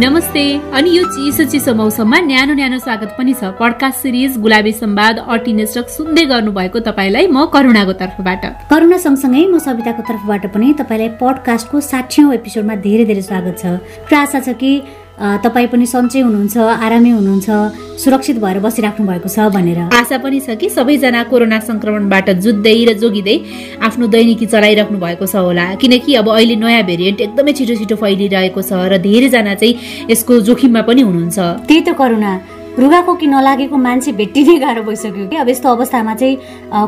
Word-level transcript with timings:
नमस्ते। 0.00 0.42
अनि 0.78 0.90
यो 0.96 1.04
चिसो 1.04 1.44
चिसो 1.50 1.72
मौसममा 1.74 2.18
न्यानो 2.22 2.54
न्यानो 2.54 2.78
स्वागत 2.78 3.14
पनि 3.18 3.32
छ। 3.34 3.50
पडकास्ट 3.58 3.98
सिरिज 3.98 4.36
गुलाबी 4.38 4.72
सम्वाद 4.72 5.18
अटिनेस्टक 5.26 5.88
सुन्दै 5.90 6.24
गर्नुभएको 6.30 6.78
तपाईँलाई 6.86 7.26
म 7.26 7.42
करुणाको 7.50 7.92
तर्फबाट। 7.98 8.42
करुणा 8.70 8.98
सँगसँगै 9.02 9.42
म 9.50 9.58
सविताको 9.58 10.02
तर्फबाट 10.06 10.46
पनि 10.54 10.68
तपाईँलाई 10.78 11.10
पडकास्टको 11.18 11.80
साठीौँ 11.82 12.30
एपिसोडमा 12.30 12.74
धेरै 12.86 13.04
धेरै 13.10 13.22
स्वागत 13.26 13.54
छ। 13.58 14.14
आशा 14.14 14.38
छ 14.38 14.54
कि 14.54 14.70
तपाईँ 15.18 15.68
पनि 15.72 15.86
सन्चै 15.86 16.20
हुनुहुन्छ 16.26 16.56
आरामै 16.86 17.10
हुनुहुन्छ 17.10 17.48
सुरक्षित 18.02 18.36
भएर 18.38 18.58
बसिराख्नु 18.62 19.06
भएको 19.06 19.28
छ 19.28 19.50
भनेर। 19.50 19.80
आशा 19.90 20.18
पनि 20.22 20.38
छ 20.40 20.54
कि 20.60 20.68
सबैजना 20.70 21.22
कोरोना 21.30 21.58
संक्रमणबाट 21.68 22.28
जुत्दै 22.44 22.78
र 22.88 22.90
जोगिँदै 23.02 23.36
आफ्नो 23.82 24.06
दैनिकी 24.14 24.46
चलाइराख्नु 24.46 24.98
भएको 24.98 25.26
छ 25.26 25.34
होला। 25.42 25.64
किनकि 25.82 26.14
अब 26.20 26.28
अहिले 26.30 26.56
नयाँ 26.62 26.82
भेरिएन्ट 26.90 27.20
एकदमै 27.26 27.52
छिटो 27.58 27.74
छिटो 27.80 27.96
फैलिरहेको 27.98 28.62
छ 28.62 28.70
र 28.90 29.02
धेरैजना 29.02 29.54
चाहिँ 29.58 29.74
यसको 30.10 30.32
जोखिममा 30.46 30.82
पनि 30.86 31.02
हुनुहुन्छ। 31.02 31.38
त्यही 31.66 31.80
त 31.82 31.98
करुणा 31.98 32.32
रुगाखोकी 32.78 33.26
नलागेको 33.26 33.76
मान्छे 33.76 34.12
भेट्टिने 34.14 34.56
गाह्रो 34.62 34.82
भइसक्यो 34.86 35.26
कि? 35.26 35.36
अब 35.36 35.48
यस्तो 35.48 35.68
अवस्थामा 35.68 36.14
चाहिँ 36.14 36.36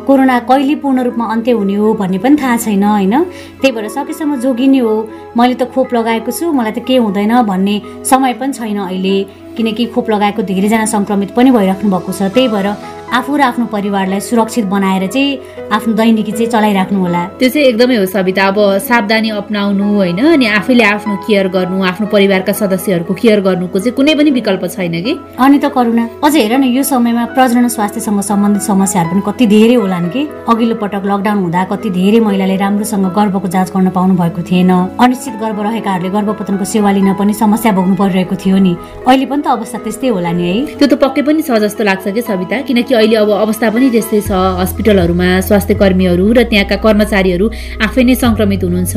कोरोना 0.06 0.38
कहिले 0.46 0.74
पूर्ण 0.78 1.02
रूपमा 1.02 1.24
अन्त्य 1.34 1.52
हुने 1.58 1.74
हो 1.74 1.94
भन्ने 1.98 2.18
पनि 2.22 2.36
थाहा 2.38 2.56
छैन 2.56 2.84
होइन? 2.84 3.14
त्यही 3.58 3.72
भएर 3.74 3.88
सकेसम्म 3.90 4.36
जोगिने 4.38 4.78
हो। 4.78 4.94
मैले 5.34 5.54
त 5.54 5.66
खोप 5.74 5.94
लगाएको 5.94 6.30
छु 6.30 6.52
मलाई 6.54 6.72
त 6.72 6.86
के 6.86 6.96
हुँदैन 7.02 7.42
भन्ने 7.42 8.06
समय 8.06 8.32
पनि 8.38 8.52
छैन 8.54 8.78
अहिले। 8.86 9.16
किनकि 9.50 9.84
खोप 9.90 10.10
लगाएको 10.10 10.42
धेरैजना 10.46 10.86
सङ्क्रमित 10.94 11.30
पनि 11.34 11.50
भइराख्नु 11.50 11.91
भएको 11.91 12.12
छ। 12.14 12.30
त्यही 12.30 12.48
भएर 12.48 12.68
आफू 13.12 13.36
र 13.36 13.41
आफ्नो 13.42 13.66
परिवारलाई 13.66 14.20
सुरक्षित 14.20 14.64
बनाएर 14.70 15.06
चाहिँ 15.06 15.69
आफ्नो 15.72 15.92
दैनिकी 15.94 16.33
चाहिँ 16.33 16.47
चलाइराख्नु 16.47 16.98
होला। 17.00 17.22
त्यो 17.39 17.48
चाहिँ 17.48 17.66
एकदमै 17.69 17.97
हो 17.97 18.06
सविता। 18.06 18.47
अब 18.47 18.58
सावधानी 18.86 19.30
अप्नाउनु 19.30 19.86
होइन? 19.94 20.19
अनि 20.34 20.47
आफैले 20.47 20.84
आफ्नो 20.84 21.16
केयर 21.27 21.48
गर्नु 21.50 21.83
आफ्नो 21.91 22.06
परिवारका 22.06 22.53
सदस्यहरूको 22.53 23.14
केयर 23.14 23.41
गर्नुको 23.41 23.78
चाहिँ 23.78 23.94
कुनै 23.97 24.14
पनि 24.14 24.31
विकल्प 24.31 24.64
छैन 24.70 24.94
कि? 25.03 25.12
अनि 25.38 25.58
त 25.58 25.75
करुणा 25.75 26.05
अझ 26.22 26.34
हेर 26.36 26.55
न 26.58 26.64
यो 26.70 26.83
समयमा 26.83 27.25
प्रजनन 27.34 27.69
स्वास्थ्यसँग 27.69 28.20
सम्बन्धित 28.31 28.62
समस्याहरू 28.62 29.11
पनि 29.11 29.22
कति 29.27 29.47
धेरै 29.47 29.75
होलान् 29.75 30.08
कि? 30.14 30.22
अघिल्लो 30.47 30.75
पटक 30.83 31.03
लकडाउन 31.11 31.38
हुँदा 31.42 31.64
कति 31.72 31.91
धेरै 31.91 32.20
महिलाले 32.20 32.56
राम्रोसँग 32.62 33.06
गर्भको 33.11 33.48
जाँच 33.50 33.70
गर्न 33.75 33.91
पाउनु 33.91 34.14
भएको 34.22 34.42
थिएन। 34.47 34.70
अनिश्चित 35.03 35.34
गर्भ 35.42 35.58
रहेकाहरूले 35.66 36.11
गर्भपतनको 36.14 36.64
सेवा 36.64 36.91
लिन 36.94 37.14
पनि 37.19 37.34
समस्या 37.34 37.72
भोग्नु 37.75 37.94
परिरहेको 37.98 38.34
थियो 38.38 38.58
नि। 38.58 38.72
अहिले 39.06 39.27
पनि 39.27 39.42
त 39.42 39.47
अवस्था 39.58 39.78
त्यस्तै 39.83 40.08
होला 40.14 40.33
नि 40.33 40.42
है? 40.47 40.55
त्यो 40.78 40.86
त 40.86 40.94
पक्कै 41.03 41.22
पनि 41.27 41.42
छ 41.42 41.58
जस्तो 41.58 41.83
लाग्छ 41.84 42.06
कि 42.14 42.22
सविता? 42.22 42.61
किनकि 42.69 42.94
अहिले 43.01 43.17
अब 43.17 43.31
अवस्था 43.33 43.69
पनि 43.73 43.89
त्यस्तै 43.91 44.20
छ। 44.29 44.31
हस्पिटलहरूमा 44.61 45.29
स्वास्थ्य 45.48 45.75
कर्मीहरू 45.81 46.25
र 46.37 46.45
त्यहाँका 46.45 46.77
कर्मचारीहरू 46.84 47.47
आफै 47.81 48.03
नै 48.05 48.15
सङ्क्रमित 48.20 48.61
हुनुहुन्छ। 48.65 48.95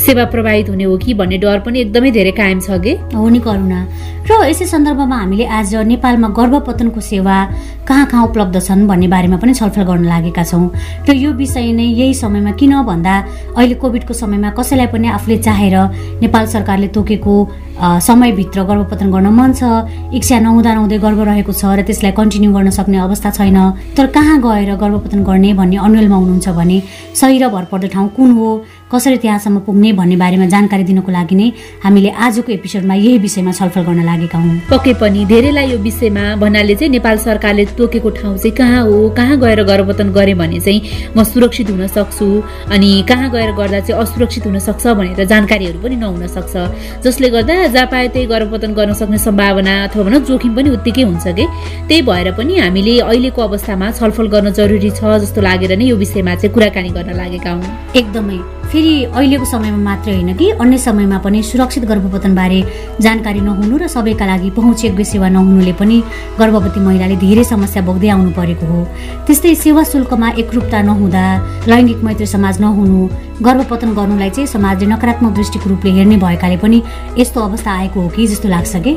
सेवा 0.00 0.24
प्रभावित 0.32 0.68
हुने 0.72 0.84
हो 0.88 0.96
कि 0.96 1.12
भन्ने 1.20 1.36
डर 1.44 1.58
पनि 1.60 1.76
एकदमै 1.84 2.10
धेरै 2.16 2.32
कायम 2.32 2.58
छ 2.64 2.80
कि? 2.80 2.92
हो 3.12 3.28
नि 3.28 3.40
करुणा। 3.44 3.80
र 4.24 4.30
यसै 4.48 4.64
सन्दर्भमा 4.72 5.16
हामीले 5.20 5.44
आज 5.44 5.74
नेपालमा 5.92 6.28
गर्भपतनको 6.32 7.00
सेवा 7.02 7.36
कहाँ 7.84 8.06
कहाँ 8.08 8.24
उपलब्ध 8.24 8.56
छन् 8.62 8.86
भन्ने 8.88 9.08
बारेमा 9.12 9.36
पनि 9.36 9.52
छलफल 9.52 9.82
गर्न 9.84 10.04
लागेका 10.08 10.44
छौँ। 10.48 10.64
र 11.04 11.10
यो 11.12 11.30
विषय 11.36 11.72
नै 11.76 11.86
यही 12.00 12.14
समयमा 12.16 12.52
किन 12.56 12.72
भन्दा 12.88 13.14
अहिले 13.58 13.74
कोभिडको 13.76 14.14
समयमा 14.14 14.50
कसैलाई 14.56 14.88
पनि 14.94 15.08
आफूले 15.18 15.36
चाहेर 15.44 15.76
नेपाल 16.24 16.44
सरकारले 16.54 16.88
तोकेको 16.96 17.34
समयभित्र 17.78 18.62
गर्भपतन 18.62 19.10
गर्न 19.10 19.28
मन 19.32 19.52
छ। 19.52 19.62
इच्छा 20.14 20.38
नहुँदा 20.38 20.74
नहुँदै 20.74 20.98
गर्भ 20.98 21.20
रहेको 21.20 21.52
छ 21.52 21.64
र 21.64 21.82
त्यसलाई 21.82 22.12
कन्टिन्यू 22.12 22.52
गर्न 22.52 22.70
सक्ने 22.70 22.98
अवस्था 22.98 23.30
छैन। 23.30 23.58
तर 23.96 24.06
कहाँ 24.12 24.38
गएर 24.40 24.76
गर्भपतन 24.76 25.22
गर्ने 25.24 25.52
भन्ने 25.56 25.76
अनुहालमा 25.76 26.16
हुनुहुन्छ 26.16 26.48
भने 26.52 26.78
सही 27.16 27.38
र 27.38 27.48
भरपर्दो 27.48 27.88
ठाउँ 27.88 28.08
कुन 28.16 28.30
हो? 28.36 28.48
कसरी 28.92 29.16
त्यहाँसम्म 29.18 29.58
पुग्ने 29.66 29.92
भन्ने 29.96 30.16
बारेमा 30.16 30.46
जानकारी 30.52 30.84
दिनको 30.84 31.12
लागि 31.12 31.34
नै 31.34 31.48
हामीले 31.84 32.10
आजको 32.12 32.52
एपिसोडमा 32.52 32.94
यही 32.94 33.18
विषयमा 33.18 33.52
छलफल 33.52 33.82
गर्न 33.88 34.04
लागेका 34.04 34.38
हौँ। 34.38 34.56
पक्कै 34.70 34.92
पनि 35.00 35.24
धेरैलाई 35.32 35.70
यो 35.72 35.78
विषयमा 35.80 36.24
भन्नाले 36.36 36.74
चाहिँ 36.76 36.90
नेपाल 36.92 37.16
सरकारले 37.24 37.64
तोकेको 37.72 38.10
ठाउँ 38.20 38.36
चाहिँ 38.36 38.56
कहाँ 38.56 38.82
हो 38.84 39.08
कहाँ 39.16 39.36
गएर 39.40 39.62
गर्भपतन 39.64 40.12
गरेँ 40.12 40.34
भने 40.36 40.60
चाहिँ 40.60 40.80
म 41.16 41.24
सुरक्षित 41.24 41.70
हुन 41.70 41.86
सक्छु 41.88 42.28
अनि 42.68 42.90
कहाँ 43.08 43.30
गएर 43.32 43.50
गर्दा 43.56 43.80
चाहिँ 43.80 44.02
असुरक्षित 44.02 44.46
हुन 44.46 44.58
सक्छ 44.58 44.86
भनेर 44.86 45.24
जानकारीहरू 45.24 45.78
पनि 45.80 45.96
नहुन 45.96 46.26
सक्छ। 46.36 46.54
जसले 47.04 47.30
गर्दा 47.30 47.66
जहाँ 47.66 47.86
पाए 47.88 48.08
त्यही 48.12 48.26
गर्भपतन 48.26 48.72
गर्न 48.76 48.92
सक्ने 49.00 49.18
सम्भावना 49.18 49.74
अथवा 49.84 50.02
भनौँ 50.04 50.20
जोखिम 50.28 50.52
पनि 50.56 50.70
उत्तिकै 50.76 51.02
हुन्छ 51.02 51.26
कि? 51.32 51.46
त्यही 51.88 52.02
भएर 52.02 52.32
पनि 52.36 52.58
हामीले 52.58 52.98
अहिलेको 53.00 53.40
अवस्थामा 53.42 53.90
छलफल 53.98 54.26
गर्न 54.28 54.52
जरुरी 54.52 54.90
छ 54.90 55.16
जस्तो 55.24 55.40
लागेर 55.40 55.76
नै 55.78 55.84
यो 55.88 55.96
विषयमा 55.96 56.34
चाहिँ 56.34 56.52
कुराकानी 56.54 56.90
गर्न 56.92 57.16
लागेका 57.16 57.50
हौँ। 57.50 57.92
एकदमै। 57.96 58.61
फेरि 58.72 58.92
अहिलेको 59.04 59.44
समयमा 59.44 59.80
मात्रै 59.84 60.12
होइन 60.14 60.32
कि? 60.36 60.46
अन्य 60.56 60.78
समयमा 60.78 61.18
पनि 61.24 61.42
सुरक्षित 61.44 61.84
गर्भपतनबारे 61.84 62.60
जानकारी 63.04 63.40
नहुनु 63.44 63.76
र 63.76 63.86
सबैका 63.86 64.26
लागि 64.26 64.50
पहुँचयोग्य 64.56 65.04
सेवा 65.12 65.28
नहुनुले 65.28 65.72
पनि 65.76 65.96
गर्भवती 66.40 66.80
महिलाले 66.80 67.16
धेरै 67.20 67.44
समस्या 67.44 67.82
भोग्दै 67.84 68.08
आउनु 68.16 68.30
परेको 68.32 68.66
हो। 68.66 68.80
त्यस्तै 69.28 69.54
सेवा 69.64 69.82
शुल्कमा 69.92 70.28
एकरूपता 70.40 70.80
नहुँदा 70.88 71.24
लैङ्गिक 71.68 72.00
मैत्री 72.00 72.26
समाज 72.32 72.60
नहुनु 72.64 73.00
गर्भपतन 73.44 73.90
गर्नुलाई 73.98 74.30
चाहिँ 74.30 74.46
समाजले 74.46 74.86
नकारात्मक 74.86 75.32
दृष्टिको 75.34 75.68
रूपले 75.70 75.90
हेर्ने 75.92 76.16
भएकाले 76.24 76.56
पनि 76.64 76.78
यस्तो 77.18 77.40
अवस्था 77.40 77.70
आएको 77.72 78.00
हो 78.00 78.08
कि 78.08 78.26
जस्तो 78.32 78.48
लाग्छ 78.48 78.72
कि? 78.86 78.92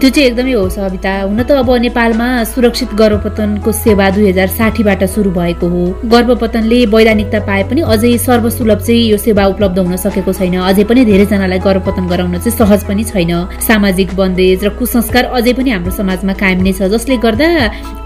त्यो 0.00 0.08
चाहिँ 0.10 0.26
एकदमै 0.28 0.52
हो 0.52 0.68
सविता। 0.70 1.12
हुन 1.26 1.42
त 1.42 1.50
अब 1.64 1.70
नेपालमा 1.82 2.28
सुरक्षित 2.52 2.94
गर्भपतनको 2.94 3.72
सेवा 3.72 4.06
दुई 4.14 4.28
हजार 4.30 4.48
साठीबाट 4.54 5.04
सुरु 5.10 5.30
भएको 5.34 5.66
हो। 5.66 5.82
गर्भपतनले 6.14 6.84
वैधानिकता 6.94 7.40
पाए 7.48 7.62
पनि 7.70 7.80
अझै 7.88 8.16
सर्वसुलभ 8.20 8.80
चाहिँ 8.86 9.15
यो 9.16 9.22
सेवा 9.24 9.44
उपलब्ध 9.48 9.78
हुन 9.78 9.96
सकेको 9.96 10.32
छैन। 10.36 10.60
अझै 10.60 10.84
पनि 10.84 11.04
धेरैजनालाई 11.08 11.58
गर्भपतन 11.64 12.04
गराउन 12.12 12.36
चाहिँ 12.44 12.52
सहज 12.52 12.84
पनि 12.84 13.04
छैन। 13.08 13.32
सामाजिक 13.64 14.12
बन्देज 14.12 14.64
र 14.64 14.68
कुसंस्कार 14.76 15.24
अझै 15.32 15.52
पनि 15.56 15.70
हाम्रो 15.72 15.92
समाजमा 15.96 16.32
कायम 16.36 16.60
नै 16.60 16.72
छ 16.76 16.92
जसले 16.92 17.16
गर्दा 17.24 17.48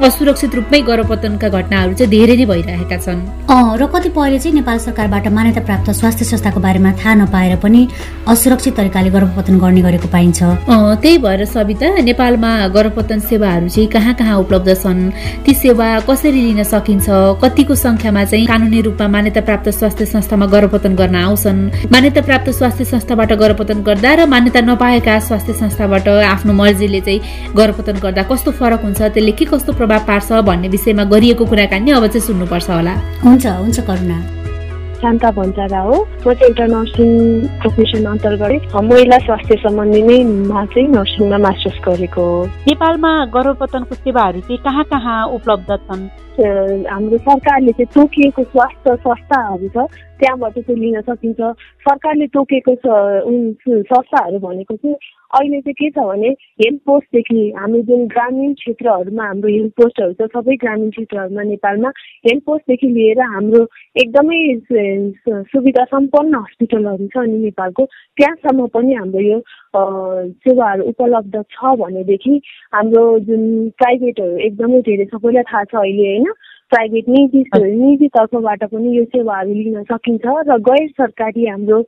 असुरक्षित 0.06 0.54
रूपमै 0.54 0.80
गर्भपतनका 0.86 1.48
घटनाहरू 1.50 1.92
चाहिँ 1.98 2.10
धेरै 2.14 2.36
नै 2.38 2.46
भइरहेका 2.46 2.96
छन्। 3.02 3.20
र 3.50 3.82
कतिपयले 3.90 4.38
चाहिँ 4.38 4.54
नेपाल 4.54 4.78
सरकारबाट 4.86 5.26
मान्यता 5.34 5.60
प्राप्त 5.66 5.90
स्वास्थ्य 5.98 6.24
संस्थाको 6.30 6.60
बारेमा 6.62 6.90
थाहा 7.00 7.14
नपाएर 7.26 7.56
पनि 7.58 7.80
असुरक्षित 8.30 8.74
तरिकाले 8.78 9.10
गर्भपतन 9.10 9.54
गर्ने 9.58 9.82
गरेको 9.82 10.08
पाइन्छ। 10.14 10.38
त्यही 11.02 11.18
भएर 11.18 11.44
सविता 11.50 11.88
नेपालमा 12.06 12.50
गर्भपतन 12.76 13.18
सेवाहरू 13.26 13.68
चाहिँ 13.68 13.88
कहाँ 13.90 14.14
कहाँ 14.14 14.38
उपलब्ध 14.38 14.68
छन्? 14.78 15.00
ती 15.44 15.52
सेवा 15.54 15.88
कसरी 16.06 16.40
लिन 16.46 16.62
सकिन्छ? 16.62 17.08
कतिको 17.42 17.74
संख्यामा 17.74 18.24
चाहिँ 18.30 18.46
कानुनी 18.46 18.80
रूपमा 18.86 19.06
मान्यता 19.08 19.40
प्राप्त 19.48 19.68
स्वास्थ्य 19.80 20.04
संस्थामा 20.14 20.46
गर्भपतन 20.46 20.92
गर्न 21.00 21.16
आउँछन्। 21.16 21.60
मान्यता 21.92 22.20
प्राप्त 22.28 22.50
स्वास्थ्य 22.58 22.84
संस्थाबाट 22.84 23.32
गर्भपतन 23.42 23.82
गर्दा 23.88 24.14
र 24.14 24.26
मान्यता 24.26 24.60
नपाएका 24.60 25.18
स्वास्थ्य 25.28 25.52
संस्थाबाट 25.60 26.08
आफ्नो 26.08 26.52
मर्जीले 26.52 27.00
चाहिँ 27.00 27.54
गर्भपतन 27.56 27.96
गर्दा 28.04 28.22
कस्तो 28.30 28.50
फरक 28.58 28.82
हुन्छ 28.84 29.00
त्यसले 29.02 29.32
के 29.32 29.44
कस्तो 29.52 29.72
प्रभाव 29.72 30.00
पार्छ 30.08 30.32
भन्ने 30.48 30.68
विषयमा 30.68 31.04
गरिएको 31.12 31.44
कुराकानी 31.46 31.90
अब 31.90 32.06
चाहिँ 32.06 32.26
सुन्नुपर्छ 32.26 32.68
होला। 32.70 32.94
हुन्छ 33.24 33.46
हुन्छ 33.46 33.80
करुणा। 33.88 34.39
शान्ता 35.02 35.30
भन्चारा 35.40 35.80
हो। 35.80 35.94
म 35.94 36.32
चाहिँ 36.32 36.48
एउटा 36.48 36.66
नर्सिङ 36.76 37.10
प्रोफेसन 37.60 38.04
अन्तर्गत 38.12 38.76
महिला 38.90 39.18
स्वास्थ्य 39.26 39.56
सम्बन्धी 39.64 40.02
नै 40.08 40.18
मा 40.48 40.64
चाहिँ 40.72 40.88
नर्सिङमा 40.88 41.38
मास्टर्स 41.46 41.78
गरेको 41.86 42.22
हो। 42.30 42.44
नेपालमा 42.68 43.12
गर्भपतनको 43.36 43.94
सेवाहरू 43.94 44.40
चाहिँ 44.40 44.62
कहाँ 44.66 44.84
कहाँ 44.92 45.18
उपलब्ध 45.36 45.70
छन्? 45.86 46.02
हाम्रो 46.40 47.16
सरकारले 47.18 47.72
चाहिँ 47.78 47.92
तोकिएको 47.94 48.42
स्वास्थ्य 48.52 48.96
संस्थाहरू 49.04 49.68
छ 49.68 49.88
त्यहाँबाट 50.20 50.58
चाहिँ 50.58 50.80
लिन 50.80 51.00
सकिन्छ। 51.08 51.40
सरकारले 51.86 52.26
तोकेको 52.36 52.74
संस्थाहरू 52.84 54.38
भनेको 54.38 54.76
चाहिँ 54.76 54.96
अहिले 55.30 55.60
चाहिँ 55.60 55.74
के 55.80 55.88
छ 55.90 56.04
भने 56.10 56.28
हेल्थ 56.60 56.80
पोस्टदेखि 56.86 57.40
हाम्रो 57.58 57.80
जुन 57.88 58.06
ग्रामीण 58.14 58.52
क्षेत्रहरूमा 58.60 59.24
हाम्रो 59.24 59.48
हेल्थ 59.48 59.72
पोस्टहरू 59.80 60.12
छ 60.20 60.28
सबै 60.34 60.56
ग्रामीण 60.64 60.90
क्षेत्रहरूमा 60.90 61.42
नेपालमा 61.50 61.90
हेल्थ 62.26 62.42
पोस्टदेखि 62.46 62.88
लिएर 62.96 63.20
हाम्रो 63.34 63.62
एकदमै 64.02 64.40
सुविधा 65.28 65.84
सम्पन्न 65.84 66.34
हस्पिटलहरू 66.34 67.06
छ 67.06 67.16
अनि 67.16 67.38
नेपालको 67.38 67.84
त्यहाँसम्म 68.16 68.66
पनि 68.66 68.94
हाम्रो 68.94 69.20
यो 69.20 69.38
सेवाहरू 70.44 70.84
उपलब्ध 70.84 71.42
छ 71.50 71.74
भनेदेखि 71.76 72.40
हाम्रो 72.72 73.18
जुन 73.18 73.70
प्राइभेटहरू 73.70 74.36
एकदमै 74.38 74.80
धेरै 74.80 75.04
सबैलाई 75.04 75.42
थाहा 75.42 75.64
छ 75.64 75.74
अहिले 75.74 76.08
होइन? 76.08 76.32
प्राइभेट 76.72 77.08
निजी 77.08 77.44
निजी 77.54 78.08
तर्फबाट 78.16 78.64
पनि 78.64 78.96
यो 78.96 79.04
सेवाहरू 79.14 79.54
लिन 79.54 79.82
सकिन्छ 79.84 80.36
र 80.48 80.58
गैर 80.68 80.86
सरकारी 81.00 81.46
हाम्रो 81.46 81.78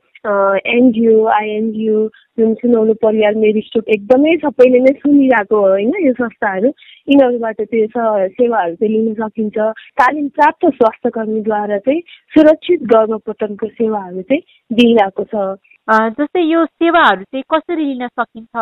एनजिओ 0.73 1.25
आइएनजिओ 1.27 2.07
जुन 2.39 2.53
सुनौलो 2.61 2.93
परिवार 3.01 3.35
मेरिस्टोक 3.35 3.89
एकदमै 3.95 4.35
सबैले 4.43 4.79
नै 4.79 4.93
सुनिरहेको 4.99 5.57
हो 5.57 5.67
होइन 5.69 5.93
यो 6.05 6.13
संस्थाहरू 6.13 6.69
यिनीहरूबाट 7.09 7.61
त्यो 7.61 7.87
सेवाहरू 7.87 8.75
चाहिँ 8.75 8.93
लिन 8.93 9.13
सकिन्छ। 9.13 9.57
तालिम 10.01 10.27
प्राप्त 10.37 10.65
स्वास्थ्य 10.75 11.09
कर्मीद्वारा 11.17 11.77
चाहिँ 11.87 12.01
सुरक्षित 12.35 12.83
गर्भपतनको 12.93 13.67
सेवाहरू 13.67 14.21
चाहिँ 14.21 14.41
दिइरहेको 14.71 15.23
छ। 15.23 15.45
जस्तै 15.89 16.41
यो 16.41 16.63
सेवाहरू 16.65 17.23
चाहिँ 17.23 17.43
कसरी 17.51 17.85
लिन 17.85 18.07
सकिन्छ? 18.07 18.55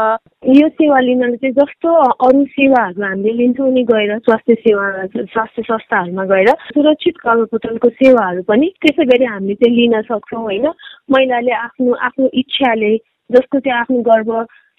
यो 0.57 0.67
सेवा 0.69 0.99
लिनले 0.99 1.37
चाहिँ 1.37 1.53
जस्तो 1.53 1.89
अरू 2.27 2.45
सेवाहरू 2.49 3.03
हामीले 3.03 3.33
लिन्छौँ 3.37 3.69
नि 3.73 3.83
गएर 3.85 4.17
स्वास्थ्य 4.25 4.53
सेवा 4.65 4.85
स्वास्थ्य 5.29 5.61
संस्थाहरूमा 5.61 6.25
गएर 6.33 6.49
सुरक्षित 6.73 7.21
गर्भपोषणको 7.25 7.89
सेवाहरू 8.01 8.41
पनि 8.49 8.69
त्यसै 8.81 9.05
गरी 9.05 9.25
हामीले 9.25 9.53
चाहिँ 9.53 9.75
लिन 9.75 10.01
सक्छौँ 10.09 10.41
होइन? 10.41 10.65
महिलाले 11.13 11.53
आफ्नो 11.61 11.93
आफ्नो 12.09 12.29
इच्छाले 12.41 12.95
जस्तो 13.29 13.59
चाहिँ 13.59 13.79
आफ्नो 13.79 14.01
गर्भ 14.09 14.31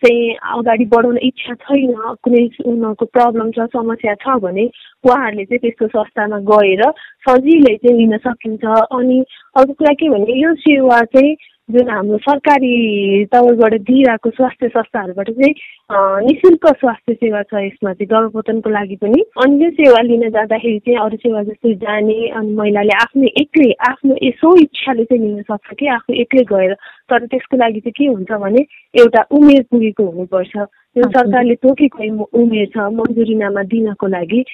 चाहिँ 0.03 0.35
अगाडि 0.59 0.85
बढाउन 0.91 1.19
इच्छा 1.23 1.55
छैन 1.63 1.95
कुनै 2.27 2.43
उनीहरूको 2.67 3.07
प्रब्लम 3.15 3.51
छ 3.55 3.71
समस्या 3.71 4.15
छ 4.19 4.35
भने 4.43 4.67
उहाँहरूले 5.07 5.45
चाहिँ 5.47 5.63
त्यस्तो 5.63 5.87
संस्थामा 5.95 6.39
गएर 6.51 6.83
सजिलै 7.23 7.77
चाहिँ 7.87 7.99
लिन 7.99 8.17
सकिन्छ। 8.27 8.65
अनि 8.99 9.23
अर्को 9.57 9.73
कुरा 9.79 9.95
के 10.03 10.09
भने 10.11 10.41
यो 10.43 10.55
सेवा 10.67 11.01
चाहिँ 11.15 11.35
जुन 11.71 11.91
हाम्रो 11.91 12.17
सरकारी 12.19 13.25
तौरबाट 13.25 13.75
दिइरहेको 13.81 14.31
स्वास्थ्य 14.31 14.69
संस्थाहरूबाट 14.69 15.31
चाहिँ 15.31 15.55
नि 16.27 16.35
शुल्क 16.35 16.67
स्वास्थ्य 16.67 17.15
सेवा 17.15 17.43
छ 17.43 17.55
यसमा 17.55 17.93
चाहिँ 17.93 18.07
गर्भपतनको 18.07 18.71
लागि 18.71 18.97
पनि। 18.97 19.23
अनि 19.45 19.65
यो 19.65 19.71
सेवा 19.71 20.01
लिन 20.03 20.29
जाँदाखेरि 20.31 20.79
चाहिँ 20.79 20.99
अरू 20.99 21.17
सेवा 21.17 21.43
जस्तै 21.43 21.75
जाने 21.75 22.29
अनि 22.29 22.55
महिलाले 22.55 22.95
आफ्नो 23.03 23.29
एक्लै 23.41 23.71
आफ्नो 23.91 24.17
यसो 24.23 24.57
इच्छाले 24.57 25.05
चाहिँ 25.05 25.23
लिन 25.23 25.43
सक्छ 25.43 25.75
कि 25.79 25.87
आफू 25.87 26.13
एक्लै 26.13 26.45
गएर 26.53 26.75
तर 27.13 27.27
त्यसको 27.27 27.57
लागि 27.57 27.81
चाहिँ 27.81 27.93
के 27.99 28.07
हुन्छ 28.13 28.41
भने 28.43 28.67
एउटा 29.01 29.27
उमेर 29.31 29.63
पुगेको 29.71 30.05
हुनुपर्छ। 30.11 30.57
जुन 30.97 31.09
सरकारले 31.09 31.55
तोकेको 31.55 32.25
उमेर 32.41 32.67
छ 32.73 32.89
मन्जुरीनामा 32.97 33.63
दिनको 33.73 34.07
लागि 34.07 34.45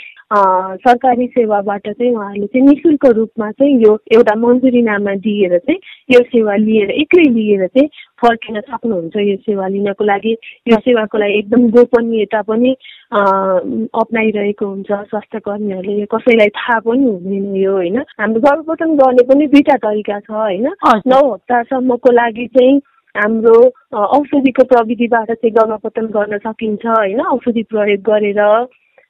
सरकारी 0.85 1.27
सेवाबाट 1.27 1.89
चाहिँ 1.89 2.13
उहाँहरूले 2.15 2.47
चाहिँ 2.47 2.67
नि 2.67 2.75
शुल्क 2.83 3.07
रूपमा 3.17 3.51
चाहिँ 3.51 3.75
यो 3.85 3.95
एउटा 4.13 4.35
मन्जुरीनामा 4.39 5.15
दिएर 5.25 5.59
चाहिँ 5.59 5.81
यो 6.11 6.21
सेवा 6.29 6.57
लिएर 6.57 6.91
एक्लै 7.03 7.25
लिएर 7.31 7.67
चाहिँ 7.67 7.89
फर्किन 8.23 8.61
सक्नुहुन्छ 8.61 9.17
यो 9.17 9.37
सेवा 9.47 9.67
लिनको 9.69 10.05
लागि। 10.05 10.33
यो 10.69 10.77
सेवाको 10.87 11.19
लागि 11.19 11.39
एकदम 11.39 11.69
गोपनीयता 11.77 12.43
पनि 12.51 12.71
अप्नाइरहेको 13.13 14.67
हुन्छ 14.67 14.91
स्वास्थ्य 14.91 15.39
कर्मीहरूले 15.47 16.07
कसैलाई 16.15 16.49
थाहा 16.59 16.79
पनि 16.87 17.05
हुँदैन 17.05 17.55
यो 17.57 17.73
होइन? 17.73 17.99
हाम्रो 18.21 18.41
गर्भपतन 18.41 18.95
गर्ने 19.01 19.23
पनि 19.29 19.47
दुईवटा 19.47 19.77
तरिका 19.87 20.19
छ 20.21 20.31
होइन? 20.31 20.67
नौ 21.07 21.21
हप्तासम्मको 21.33 22.13
लागि 22.13 22.47
चाहिँ 22.57 22.81
हाम्रो 23.15 23.55
औषधिको 23.99 24.65
प्रविधिबाट 24.73 25.31
चाहिँ 25.33 25.53
गर्भपतन 25.55 26.07
गर्न 26.17 26.39
सकिन्छ 26.39 26.87
होइन? 26.87 27.21
औषधि 27.35 27.63
प्रयोग 27.71 28.03
गरेर 28.11 28.41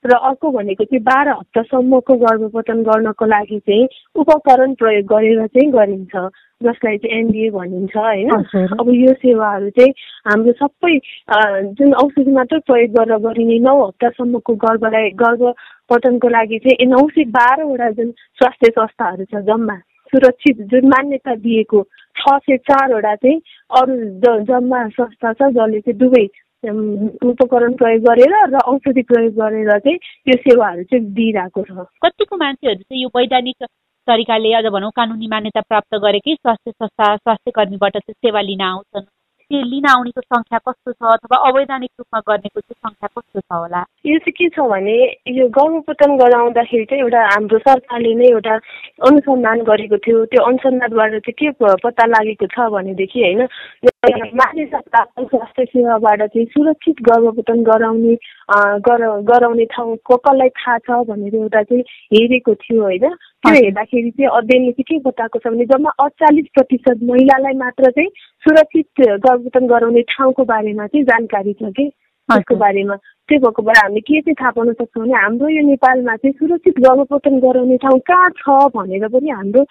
र 0.04 0.14
अर्को 0.14 0.50
भनेको 0.50 0.84
चाहिँ 0.84 1.02
बाह्र 1.02 1.28
हप्तासम्मको 1.28 2.14
गर्भपतन 2.14 2.82
गर्नको 2.82 3.26
लागि 3.26 3.58
चाहिँ 3.58 3.88
उपकरण 4.14 4.74
प्रयोग 4.74 5.06
गरेर 5.06 5.46
चाहिँ 5.46 5.70
गरिन्छ 5.72 6.14
जसलाई 6.60 6.96
चाहिँ 6.96 7.18
एनडिए 7.18 7.50
भनिन्छ 7.50 7.96
होइन? 7.96 8.30
अब 8.80 8.88
यो 8.94 9.12
सेवाहरू 9.14 9.70
चाहिँ 9.70 9.92
हाम्रो 10.26 10.52
सबै 10.52 10.94
जुन 11.74 11.92
औषधि 11.94 12.30
मात्र 12.30 12.58
प्रयोग 12.66 12.90
गरेर 12.90 13.18
गरिने 13.18 13.58
नौ 13.58 13.76
हप्तासम्मको 13.86 14.54
गर्भलाई 14.54 15.10
गर्भपतनको 15.18 16.28
लागि 16.28 16.58
चाहिँ 16.58 16.86
नौ 16.86 17.06
सय 17.08 17.24
बाह्रवटा 17.34 17.90
जुन 17.90 18.10
स्वास्थ्य 18.38 18.70
संस्थाहरू 18.70 19.24
छ 19.24 19.44
जम्मा 19.44 19.76
सुरक्षित 20.12 20.66
जुन 20.70 20.88
मान्यता 20.88 21.34
दिएको 21.34 21.82
छ 22.16 22.38
सय 22.42 22.56
चारवटा 22.56 23.14
चाहिँ 23.14 23.40
अरू 23.70 23.96
जम्मा 24.44 24.88
संस्था 24.88 25.32
छ 25.32 25.50
जसले 25.52 25.80
चाहिँ 25.80 25.98
दुवै 25.98 26.26
उपकरण 26.64 27.72
प्रयोग 27.80 28.02
गरेर 28.02 28.32
र 28.54 28.58
औषधि 28.66 29.02
प्रयोग 29.02 29.34
गरेर 29.34 29.78
चाहिँ 29.78 29.98
यो 30.28 30.36
सेवाहरू 30.36 30.82
चाहिँ 30.82 31.04
दिइरहेको 31.14 31.62
छ। 31.62 31.86
कतिको 32.02 32.36
मान्छेहरू 32.36 32.82
चाहिँ 32.82 33.02
यो 33.02 33.08
वैधानिक 33.16 33.64
तरिकाले 34.08 34.52
अझ 34.54 34.64
भनौँ 34.72 34.90
कानुनी 34.96 35.26
मान्यता 35.28 35.60
प्राप्त 35.60 35.94
गरेकै 36.02 36.34
स्वास्थ्य 36.34 36.70
संस्था 36.72 37.14
स्वास्थ्य 37.16 37.50
कर्मीबाट 37.54 37.96
चाहिँ 37.98 38.14
सेवा 38.26 38.40
लिन 38.40 38.62
आउँछन्। 38.62 39.06
त्यो 39.50 39.60
लिन 39.64 39.86
आउनेको 39.88 40.20
सङ्ख्या 40.20 40.58
कस्तो 40.60 40.92
छ 40.92 41.02
अथवा 41.08 41.36
अवैधानिक 41.48 41.90
रूपमा 41.98 42.20
गर्नेको 42.20 42.60
चाहिँ 42.60 42.80
सङ्ख्या 42.84 43.08
कस्तो 43.08 43.40
छ 43.40 43.52
होला? 43.52 43.80
यो 44.04 44.18
चाहिँ 44.18 44.32
के 44.36 44.48
छ 44.52 44.60
भने 44.68 44.96
यो 45.38 45.48
गर्भपतन 45.56 46.16
गराउँदाखेरि 46.20 46.84
चाहिँ 46.84 47.02
एउटा 47.02 47.20
हाम्रो 47.32 47.58
सरकारले 47.58 48.12
नै 48.14 48.28
एउटा 48.28 48.54
अनुसन्धान 49.08 49.58
गरेको 49.70 49.96
थियो। 50.04 50.24
त्यो 50.28 50.44
अनुसन्धानबाट 50.44 51.12
चाहिँ 51.24 51.36
के 51.40 51.48
पत्ता 51.80 52.06
लागेको 52.12 52.46
छ 52.52 52.68
भनेदेखि 52.76 53.20
होइन 53.24 53.40
मानिस 54.08 54.68
स्वास्थ्य 54.68 55.64
सेवाबाट 55.64 56.22
चाहिँ 56.22 56.44
सुरक्षित 56.46 57.02
गर्भपतन 57.08 57.62
गराउने 57.62 58.14
गराउने 59.28 59.64
ठाउँ 59.74 59.96
कसलाई 60.10 60.48
थाहा 60.48 60.78
छ 60.78 61.04
भनेर 61.08 61.34
एउटा 61.34 61.62
चाहिँ 61.62 61.82
हेरेको 62.14 62.54
थियो 62.54 62.82
होइन। 62.82 63.06
त्यो 63.08 63.54
हेर्दाखेरि 63.54 64.10
चाहिँ 64.10 64.30
अध्ययनले 64.38 64.72
चाहिँ 64.72 64.86
के 64.88 64.98
बताएको 65.08 65.38
छ 65.38 65.52
भने 65.52 65.64
जम्मा 65.72 65.90
अडचालिस 66.04 66.46
प्रतिशत 66.54 67.02
महिलालाई 67.10 67.54
मात्र 67.58 67.90
चाहिँ 67.90 68.10
सुरक्षित 68.46 69.06
गर्भपतन 69.26 69.66
गराउने 69.66 70.02
ठाउँको 70.14 70.44
बारेमा 70.44 70.86
चाहिँ 70.86 71.04
जानकारी 71.04 71.52
छ 71.52 71.72
कि? 71.76 71.90
त्यसको 72.28 72.54
बारेमा। 72.56 72.96
त्यो 73.28 73.38
भएको 73.40 73.62
भएर 73.62 73.76
हामीले 73.82 74.00
के 74.00 74.20
चाहिँ 74.20 74.34
थाहा 74.40 74.50
पाउन 74.56 74.72
सक्छौँ 74.72 75.04
भने 75.04 75.14
हाम्रो 75.16 75.48
यो 75.48 75.62
नेपालमा 75.66 76.16
चाहिँ 76.16 76.32
सुरक्षित 76.38 76.78
गर्भपतन 76.86 77.38
गराउने 77.40 77.76
ठाउँ 77.84 78.00
कहाँ 78.08 78.30
छ 78.40 78.56
भनेर 78.76 79.08
पनि 79.08 79.30
हाम्रो 79.30 79.64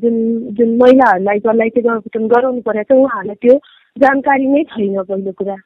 जुन 0.00 0.16
जुन 0.56 0.76
महिलाहरूलाई 0.78 1.38
जसलाई 1.38 1.68
चाहिँ 1.68 1.88
गर्भपतन 1.88 2.26
गराउनु 2.28 2.60
परेको 2.70 2.94
छ 2.94 2.98
उहाँहरूलाई 3.04 3.40
त्यो 3.42 3.58
जानकारी 3.96 4.46
नै 4.46 4.62
छैन 4.72 5.02
पहिलो 5.02 5.32
कुरा। 5.38 5.56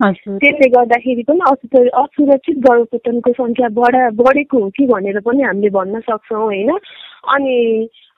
त्यसले 0.00 0.68
गर्दाखेरि 0.70 1.22
पनि 1.28 1.40
असुरक्षित 1.48 2.56
गर्भपतनको 2.68 3.32
सङ्ख्या 3.32 3.68
बढा 3.78 4.08
बढेको 4.20 4.62
हो 4.62 4.68
कि 4.76 4.86
भनेर 4.86 5.20
पनि 5.26 5.42
हामीले 5.42 5.70
भन्न 5.76 6.00
सक्छौँ 6.08 6.42
होइन? 6.42 6.70
अनि 7.34 7.56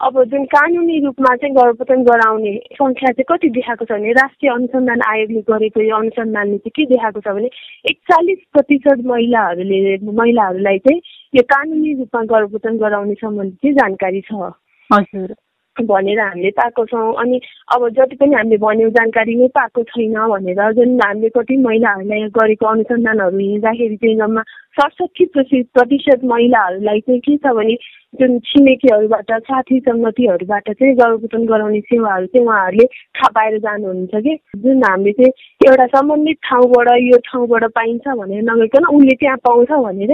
अब 0.06 0.22
जुन 0.30 0.44
कानुनी 0.54 0.98
रूपमा 1.04 1.34
चाहिँ 1.36 1.54
गर्भपतन 1.56 2.02
गराउने 2.04 2.54
सङ्ख्या 2.78 3.10
चाहिँ 3.10 3.28
कति 3.28 3.48
देखाएको 3.58 3.84
छ 3.84 3.92
भने 3.92 4.12
राष्ट्रिय 4.20 4.52
अनुसन्धान 4.52 5.00
आयोगले 5.10 5.40
गरेको 5.50 5.80
यो 5.80 5.96
अनुसन्धानले 5.96 6.58
चाहिँ 6.58 6.72
के 6.76 6.86
देखाएको 6.94 7.20
छ 7.20 7.36
भने 7.36 7.48
एकचालिस 7.92 8.40
प्रतिशत 8.52 9.06
महिलाहरूले 9.12 9.96
महिलाहरूलाई 10.12 10.78
चाहिँ 10.88 11.00
यो 11.34 11.42
कानुनी 11.54 11.94
रूपमा 12.00 12.22
गर्भपतन 12.34 12.78
गराउने 12.84 13.14
सम्बन्धी 13.22 13.56
चाहिँ 13.56 13.76
जानकारी 13.76 14.20
छ। 14.32 14.52
हजुर। 14.92 15.34
भनेर 15.76 16.20
हामीले 16.20 16.50
पाएको 16.50 16.86
छौँ। 16.86 17.14
अनि 17.14 17.40
अब 17.74 17.88
जति 17.88 18.16
पनि 18.16 18.34
हामीले 18.34 18.56
भन्यौँ 18.56 18.90
जानकारी 18.90 19.34
नै 19.34 19.48
पाएको 19.48 19.82
छैन 19.82 20.14
भनेर 20.14 20.72
जुन 20.72 21.00
हामीले 21.00 21.28
कति 21.28 21.56
महिलाहरूलाई 21.56 22.20
गरेको 22.20 22.66
अनुसन्धानहरू 22.66 23.38
हेर्दाखेरि 23.38 23.96
चाहिँ 23.96 24.16
जम्मा 24.16 24.42
सडसठी 24.78 25.24
प्रतिशत 25.26 26.20
महिलाहरूलाई 26.24 27.00
चाहिँ 27.00 27.20
के 27.20 27.36
छ 27.36 27.46
भने 27.46 27.74
जुन 28.20 28.38
छिमेकीहरूबाट 28.38 29.32
साथी 29.32 29.80
सङ्गतिहरूबाट 29.80 30.70
चाहिँ 30.72 30.94
गर्भपतन 30.94 31.46
गराउने 31.46 31.80
सेवाहरू 31.80 32.26
चाहिँ 32.26 32.46
उहाँहरूले 32.46 32.86
थाहा 32.86 33.28
पाएर 33.28 33.58
जानुहुन्छ 33.58 34.10
कि? 34.14 34.38
जुन 34.56 34.84
हामीले 34.84 35.12
चाहिँ 35.12 35.32
एउटा 35.66 35.86
सम्बन्धित 35.86 36.36
ठाउँबाट 36.42 36.88
यो 37.02 37.18
ठाउँबाट 37.18 37.64
पाइन्छ 37.64 38.08
भनेर 38.08 38.42
नगइकन 38.42 38.86
उसले 38.86 39.16
त्यहाँ 39.16 39.36
पाउँछ 39.36 39.70
भनेर 39.72 40.10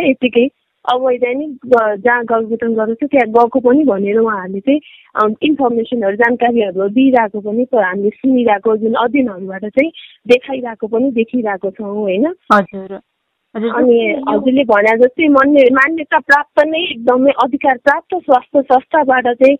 यतिकै 0.81 0.97
अवैधानिक 0.97 1.67
जहाँ 2.05 2.25
गर्भपतन 2.25 2.75
गर्दैछ। 2.75 3.11
त्यहाँ 3.11 3.29
गएको 3.29 3.61
पनि 3.61 3.85
भनेर 3.85 4.19
उहाँहरूले 4.19 4.61
चाहिँ 4.61 5.37
इन्फर्मेसनहरू 5.43 6.17
जानकारीहरू 6.17 6.89
दिइरहेको 6.89 7.41
पनि 7.41 7.65
हामीले 7.75 8.11
सुनिरहेको 8.11 8.77
जुन 8.77 8.95
अध्ययनहरूबाट 8.95 9.65
चाहिँ 9.67 9.91
देखाइरहेको 10.29 10.87
पनि 10.87 11.11
देखिरहेको 11.11 11.71
छौँ 11.71 11.95
होइन? 11.97 12.33
अनि 13.55 13.97
हजुरले 14.29 14.63
भने 14.65 14.91
जस्तै 14.99 15.29
मान्य 15.29 15.63
मान्यता 15.75 16.19
प्राप्त 16.23 16.63
नै 16.67 16.81
एकदमै 16.83 17.33
अधिकार 17.45 17.77
प्राप्त 17.87 18.15
स्वास्थ्य 18.17 18.63
संस्थाबाट 18.63 19.27
चाहिँ 19.41 19.57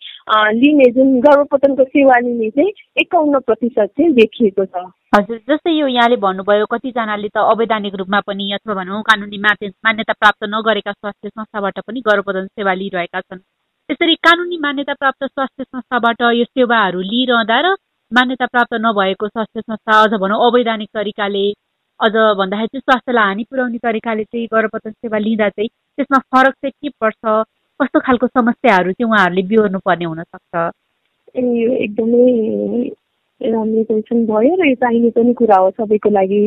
लिने 0.59 0.91
जुन 0.95 1.09
गर्भपतनको 1.21 1.85
सेवा 1.85 2.19
लिने 2.27 2.51
चाहिँ 2.51 2.71
एकाउन्न 3.03 3.39
प्रतिशत 3.47 3.91
चाहिँ 3.99 4.13
देखिएको 4.15 4.65
छ। 4.65 4.85
हजुर 5.15 5.39
जस्तै 5.51 5.73
यो 5.73 5.87
यहाँले 5.89 6.17
भन्नुभयो 6.23 6.67
कतिजनाले 6.71 7.29
त 7.29 7.43
अवैधानिक 7.53 7.95
रूपमा 7.99 8.21
पनि 8.27 8.53
अथवा 8.55 8.75
भनौँ 8.81 9.03
कानुनी 9.03 9.39
मान्यता 9.39 10.13
प्राप्त 10.13 10.45
नगरेका 10.55 10.93
स्वास्थ्य 10.93 11.29
संस्थाबाट 11.29 11.81
पनि 11.83 12.01
गर्भपतन 12.07 12.47
सेवा 12.47 12.75
लिइरहेका 12.75 13.21
छन्। 13.21 13.43
त्यसरी 13.89 14.15
कानुनी 14.23 14.59
मान्यता 14.63 14.95
प्राप्त 14.95 15.25
स्वास्थ्य 15.25 15.65
संस्थाबाट 15.65 16.23
यो 16.39 16.45
सेवाहरू 16.45 17.01
लिइरहँदा 17.11 17.59
र 17.61 17.75
मान्यता 18.13 18.47
प्राप्त 18.47 18.75
नभएको 18.87 19.29
स्वास्थ्य 19.29 19.61
संस्था 19.61 19.99
अझ 20.03 20.13
भनौँ 20.23 20.39
अवैधानिक 20.47 20.89
तरिकाले 20.95 21.45
अझ 22.01 22.13
भन्दाखेरि 22.39 22.67
चाहिँ 22.67 22.81
स्वास्थ्यलाई 22.81 23.25
हानि 23.27 23.45
पुर्याउने 23.51 23.79
तरिकाले 23.79 24.25
चाहिँ 24.25 24.47
गर्भपतन 24.53 24.91
सेवा 24.91 25.19
लिँदा 25.19 25.49
चाहिँ 25.49 25.69
त्यसमा 25.69 26.19
फरक 26.33 26.55
चाहिँ 26.55 26.73
के 26.73 26.89
पर्छ? 27.01 27.45
कस्तो 27.81 28.01
खालको 28.07 28.27
समस्याहरू 28.27 28.93
चाहिँ 28.93 29.11
उहाँहरूले 29.11 29.43
बिहोर्नु 29.49 29.79
पर्ने 29.85 30.05
हुनसक्छ? 30.05 30.55
ए 31.37 31.43
एकदमै 31.85 32.25
राम्रो 33.41 33.83
क्वेसन 33.89 34.25
भयो 34.27 34.55
र 34.61 34.69
यो 34.69 34.75
चाहिने 34.81 35.11
पनि 35.17 35.33
कुरा 35.35 35.57
हो 35.61 35.71
सबैको 35.77 36.11
लागि। 36.11 36.43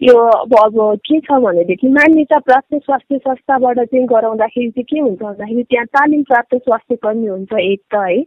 यो 0.00 0.16
अब 0.16 0.54
अब 0.64 0.76
के 1.06 1.20
छ 1.20 1.40
भनेदेखि 1.44 1.88
मान्यता 1.88 2.38
प्राप्त 2.48 2.74
स्वास्थ्य 2.74 3.18
संस्थाबाट 3.18 3.78
चाहिँ 3.80 4.06
गराउँदाखेरि 4.12 4.70
चाहिँ 4.70 4.84
के 4.90 5.00
हुन्छ 5.00 5.20
भन्दाखेरि 5.22 5.62
त्यहाँ 5.72 5.86
तालिम 5.96 6.22
प्राप्त 6.28 6.54
स्वास्थ्य 6.56 6.96
कर्मी 7.02 7.26
हुन्छ 7.28 7.52
एक 7.52 7.80
त 7.94 8.04
है। 8.04 8.22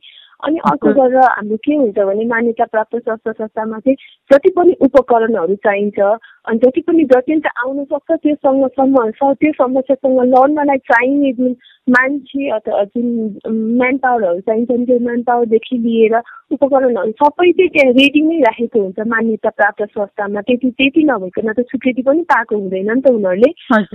अनि 0.45 0.57
अर्को 0.69 0.93
गरेर 0.97 1.17
हाम्रो 1.21 1.57
के 1.65 1.75
हुन्छ 1.75 1.97
भने 1.97 2.25
मान्यता 2.25 2.65
प्राप्त 2.73 2.95
स्वास्थ्य 2.97 3.31
संस्थामा 3.31 3.79
चाहिँ 3.79 3.95
जति 4.31 4.49
पनि 4.57 4.73
उपकरणहरू 4.85 5.55
चाहिन्छ 5.65 5.99
अनि 6.47 6.59
जति 6.59 6.81
पनि 6.81 7.03
जटिलता 7.11 7.49
आउन 7.63 7.83
सक्छ 7.85 8.11
त्योसँग 8.13 8.67
सम्म 8.77 9.09
त्यो 9.11 9.51
समस्यासँग 9.57 10.21
लड्नलाई 10.33 10.77
चाहिने 10.91 11.31
जुन 11.33 11.55
मान्छे 11.89 12.49
अथवा 12.55 12.83
जुन 12.83 13.05
म्यान 13.77 13.97
पावरहरू 13.97 14.39
चाहिन्छन् 14.39 14.85
त्यो 14.85 14.99
म्यान 15.05 15.21
पावरदेखि 15.29 15.77
लिएर 15.77 16.15
उपकरणहरू 16.51 17.11
सबै 17.19 17.51
चाहिँ 17.51 17.69
त्यहाँ 17.73 17.93
रेडी 17.93 18.21
नै 18.21 18.37
राखेको 18.41 18.79
हुन्छ 18.81 18.99
मान्यता 19.07 19.49
प्राप्त 19.49 19.83
संस्थामा। 19.83 20.41
त्यति 20.41 20.69
त्यति 20.77 21.03
नभइकन 21.09 21.51
त 21.53 21.65
स्वीकृति 21.69 22.01
पनि 22.07 22.21
पाएको 22.31 22.55
हुँदैन 22.57 22.91
नि 22.91 23.01
त 23.01 23.11
उनीहरूले। 23.11 23.49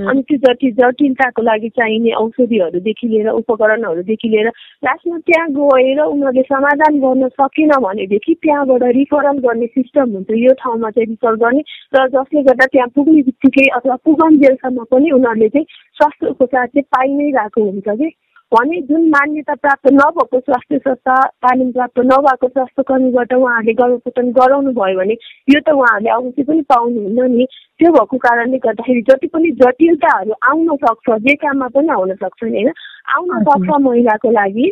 अनि 0.08 0.22
त्यो 0.28 0.38
जति 0.44 0.70
जटिलताको 0.80 1.42
लागि 1.42 1.68
चाहिने 1.78 2.12
औषधिहरूदेखि 2.22 3.08
लिएर 3.08 3.28
उपकरणहरूदेखि 3.30 4.28
लिएर 4.28 4.48
लास्टमा 4.88 5.18
त्यहाँ 5.26 5.48
गएर 5.58 6.00
उनीहरूले 6.00 6.42
समाधान 6.50 6.98
गर्न 7.00 7.28
सकेन 7.38 7.72
भनेदेखि 7.86 8.34
त्यहाँबाट 8.42 8.82
रिफरल 8.98 9.38
गर्ने 9.46 9.66
सिस्टम 9.76 10.16
हुन्छ। 10.16 10.30
यो 10.46 10.52
ठाउँमा 10.64 10.90
चाहिँ 10.90 11.08
रिफर 11.12 11.34
गर्ने 11.44 11.62
र 11.94 12.08
जसले 12.16 12.35
त्यसले 12.36 12.42
गर्दा 12.42 12.66
त्यहाँ 12.66 12.88
पुग्ने 12.88 13.22
बित्तिकै 13.22 13.66
अथवा 13.76 13.96
पुगन्जेलसम्म 14.04 14.84
पनि 14.84 15.10
उनीहरूले 15.10 15.48
चाहिँ 15.48 15.66
स्वास्थ्य 15.96 16.26
उपचार 16.26 16.66
चाहिँ 16.66 16.82
पाइ 16.84 17.08
नै 17.08 17.30
रहेको 17.32 17.62
हुन्छ 17.64 17.88
कि? 17.88 18.08
भने 18.52 18.80
जुन 18.80 19.08
मान्यता 19.08 19.54
प्राप्त 19.54 19.86
नभएको 19.92 20.40
स्वास्थ्य 20.40 20.78
संस्था 20.78 21.16
तालिम 21.42 21.72
प्राप्त 21.72 21.98
नभएको 21.98 22.48
स्वास्थ्य 22.48 22.82
कर्मीबाट 22.82 23.32
उहाँहरूले 23.32 23.72
गर्भपोषण 23.72 24.30
गराउनु 24.30 24.72
भयो 24.72 24.98
भने 24.98 25.16
यो 25.50 25.60
त 25.60 25.68
उहाँहरूले 25.72 26.10
अवश्य 26.10 26.42
पनि 26.42 26.62
पाउनुहुन्न 26.68 27.30
नि। 27.32 27.44
त्यो 27.78 27.92
भएको 27.92 28.16
कारणले 28.16 28.58
गर्दाखेरि 28.58 29.02
जति 29.02 29.26
पनि 29.26 29.50
जटिलताहरू 29.50 30.32
आउन 30.44 30.76
सक्छ 30.76 31.18
जे 31.24 31.34
काममा 31.34 31.68
पनि 31.74 31.88
आउन 31.88 32.14
सक्छ 32.14 32.44
नि 32.44 32.50
होइन? 32.50 32.70
आउन 33.16 33.30
सक्छ 33.48 33.80
महिलाको 33.80 34.30
लागि 34.30 34.66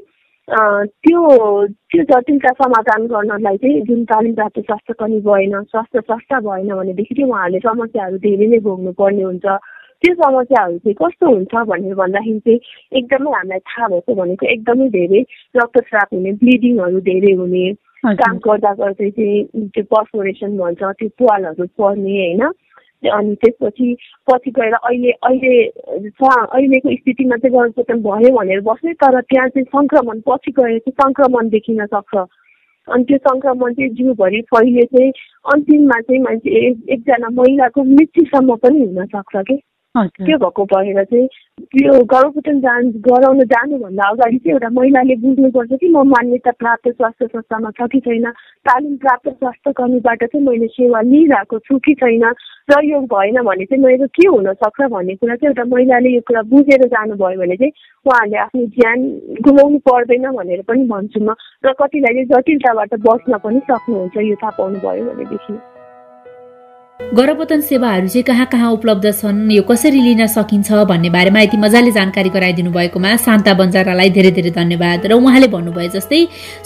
त्यो 0.49 1.21
त्यो 1.67 2.03
जटिलता 2.05 2.51
समाधान 2.53 3.07
गर्नलाई 3.09 3.57
चाहिँ 3.57 3.81
जुन 3.89 4.05
तालिम 4.05 4.35
प्राप्त 4.35 4.59
स्वास्थ्य 4.61 4.95
कर्मी 4.99 5.21
भएन 5.25 5.63
स्वास्थ्य 5.73 6.01
संस्था 6.01 6.41
भएन 6.41 6.69
भनेदेखि 6.77 7.15
चाहिँ 7.15 7.31
उहाँहरूले 7.31 7.61
समस्याहरू 7.65 8.19
धेरै 8.27 8.47
नै 8.47 8.59
भोग्नु 8.67 8.93
पर्ने 8.93 9.23
हुन्छ। 9.23 9.47
त्यो 10.05 10.15
समस्याहरू 10.15 10.77
चाहिँ 10.79 10.95
कस्तो 11.01 11.27
हुन्छ 11.33 11.55
भनेर 11.71 11.95
भन्दाखेरि 11.97 12.39
चाहिँ 12.45 12.61
एकदमै 13.01 13.31
हामीलाई 13.37 13.59
थाहा 13.73 13.89
भएको 13.89 14.15
भनेको 14.21 14.47
एकदमै 14.55 14.89
धेरै 14.99 15.21
रक्तस्राप 15.57 16.09
हुने 16.15 16.33
ब्लिडिङहरू 16.45 17.01
धेरै 17.09 17.33
हुने 17.41 17.65
काम 18.21 18.37
गर्दा 18.45 18.73
गर्दै 18.85 19.11
चाहिँ 19.17 19.69
त्यो 19.73 19.85
पर्फोरेसन 19.97 20.57
भन्छ 20.61 20.83
त्यो 21.01 21.09
पालहरू 21.25 21.67
पर्ने 21.81 22.15
होइन? 22.21 22.43
अनि 23.09 23.35
त्यसपछि 23.35 23.97
पछि 24.31 24.51
गएर 24.51 24.73
अहिले 24.75 25.11
अहिले 25.11 25.63
अहिलेको 26.29 26.95
स्थितिमा 26.95 27.37
चाहिँ 27.37 27.59
गर्भपतन 27.59 28.01
भयो 28.03 28.37
भनेर 28.37 28.61
बस्ने 28.61 28.93
तर 28.93 29.21
त्यहाँ 29.21 29.49
चाहिँ 29.49 29.65
सङ्क्रमण 29.65 30.21
पछि 30.29 30.51
गएर 30.51 30.79
चाहिँ 30.79 30.93
सङ्क्रमण 30.93 31.49
देखिन 31.49 31.87
सक्छ। 31.87 32.17
अनि 32.89 33.05
त्यो 33.05 33.19
सङ्क्रमण 33.19 33.75
चाहिँ 33.75 33.91
जिउभरि 33.91 34.41
फैले 34.41 34.85
चाहिँ 34.87 35.13
अन्तिममा 35.53 36.01
चाहिँ 36.01 36.21
मान्छे 36.23 36.67
एकजना 36.93 37.29
महिलाको 37.29 37.85
मृत्युसम्म 37.85 38.57
पनि 38.57 38.81
हुनसक्छ 38.81 39.37
कि? 39.37 39.61
त्यो 39.95 40.39
भएको 40.39 40.65
भएर 40.65 41.05
चाहिँ 41.05 41.29
यो 41.83 41.93
गर्भपतन 42.05 42.59
जान 42.61 42.91
गराउन 43.07 43.41
जानुभन्दा 43.47 44.09
अगाडि 44.09 44.39
चाहिँ 44.39 44.53
एउटा 44.53 44.69
महिलाले 44.79 45.17
बुझ्नुपर्छ 45.17 45.73
कि 45.73 45.89
म 45.89 46.03
मान्यता 46.09 46.51
प्राप्त 46.59 46.89
स्वास्थ्य 46.89 47.27
संस्थामा 47.27 47.71
छ 47.71 47.87
कि 47.93 48.01
छैन 48.01 48.27
तालिम 48.67 48.97
प्राप्त 48.97 49.29
स्वास्थ्य 49.29 49.73
कर्मीबाट 49.73 50.25
चाहिँ 50.25 50.47
मैले 50.47 50.67
सेवा 50.67 51.01
लिइरहेको 51.01 51.59
छु 51.59 51.79
कि 51.79 51.95
छैन 51.95 52.25
र 52.71 52.81
यो 52.85 53.01
भएन 53.15 53.41
भने 53.43 53.65
चाहिँ 53.65 53.83
मेरो 53.85 54.07
के 54.19 54.27
हुनसक्छ 54.29 54.89
भन्ने 54.91 55.15
कुरा 55.15 55.37
चाहिँ 55.37 55.51
एउटा 55.51 55.65
महिलाले 55.75 56.15
यो 56.15 56.21
कुरा 56.27 56.43
बुझेर 56.51 56.87
जानुभयो 56.87 57.39
भने 57.41 57.57
चाहिँ 57.57 57.73
उहाँहरूले 58.07 58.39
आफ्नो 58.39 58.67
ज्यान 58.79 59.07
गुमाउनु 59.47 59.79
पर्दैन 59.79 60.27
भनेर 60.33 60.63
पनि 60.69 60.89
भन्छु 60.91 61.23
म 61.23 61.39
र 61.67 61.73
कतिलाई 61.83 62.13
चाहिँ 62.15 62.27
जटिलताबाट 62.33 62.99
बस्न 63.07 63.39
पनि 63.47 63.61
सक्नुहुन्छ 63.71 64.17
यो 64.17 64.35
थाहा 64.43 64.57
पाउनुभयो 64.59 65.05
भनेदेखि। 65.05 65.74
गर्भपतन 67.13 67.61
सेवाहरू 67.61 68.09
चाहिँ 68.09 68.23
कहाँ 68.25 68.47
कहाँ 68.53 68.71
उपलब्ध 68.73 69.11
छन् 69.13 69.51
यो 69.53 69.63
कसरी 69.63 70.01
लिन 70.01 70.27
सकिन्छ 70.27 70.73
भन्ने 70.89 71.11
बारेमा 71.11 71.41
यति 71.41 71.57
मजाले 71.57 71.91
जानकारी 71.93 72.29
गराइदिनु 72.37 72.71
भएकोमा 72.73 73.15
शान्ता 73.25 73.55
बन्जारालाई 73.61 74.11
धेरै 74.17 74.31
धेरै 74.33 74.51
धन्यवाद 74.51 75.07
र 75.07 75.13
उहाँले 75.13 75.49
भन्नुभयो 75.55 75.89
जस्तै 75.95 76.21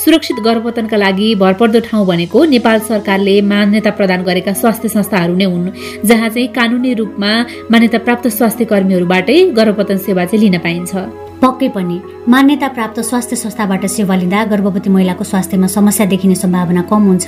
सुरक्षित 0.05 0.41
गर्भपतनका 0.47 0.97
लागि 0.97 1.35
भरपर्दो 1.43 1.81
ठाउँ 1.91 2.07
भनेको 2.07 2.45
नेपाल 2.55 2.79
सरकारले 2.89 3.41
मान्यता 3.53 3.91
प्रदान 4.01 4.25
गरेका 4.25 4.53
स्वास्थ्य 4.63 4.89
संस्थाहरू 4.97 5.35
नै 5.37 5.53
हुन् 5.53 5.71
जहाँ 6.09 6.29
चाहिँ 6.29 6.49
कानुनी 6.57 6.95
रूपमा 7.03 7.33
मान्यता 7.71 7.99
प्राप्त 8.07 8.29
स्वास्थ्य 8.39 8.65
कर्मीहरूबाटै 8.73 9.39
गर्भपतन 9.59 9.97
सेवा 10.07 10.25
चाहिँ 10.25 10.45
लिन 10.45 10.59
पाइन्छ। 10.65 11.28
पक्कै 11.43 11.69
पनि 11.75 11.97
मान्यता 12.29 12.69
प्राप्त 12.77 12.99
स्वास्थ्य 13.01 13.37
संस्थाबाट 13.37 13.85
सेवा 13.87 14.15
लिँदा 14.21 14.45
गर्भवती 14.53 14.91
महिलाको 14.91 15.25
स्वास्थ्यमा 15.25 15.67
समस्या 15.71 16.07
देखिने 16.13 16.35
सम्भावना 16.35 16.83
कम 16.91 17.03
हुन्छ। 17.09 17.27